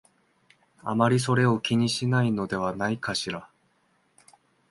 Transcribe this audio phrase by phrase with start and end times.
[0.81, 3.47] あまりそれを気にしないのではないかしら